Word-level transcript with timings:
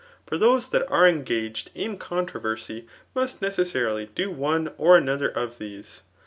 For 0.25 0.35
those 0.35 0.67
that 0.69 0.89
are 0.89 1.07
engaged 1.07 1.69
in 1.75 1.99
controversy 1.99 2.87
must 3.13 3.39
necessarily 3.39 4.07
do 4.07 4.31
one 4.31 4.71
or 4.79 4.97
other 5.07 5.29
of 5.29 5.59
these. 5.59 6.01